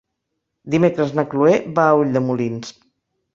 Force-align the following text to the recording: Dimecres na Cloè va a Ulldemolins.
Dimecres 0.75 1.13
na 1.19 1.25
Cloè 1.33 1.59
va 1.81 1.85
a 1.91 2.01
Ulldemolins. 2.01 2.75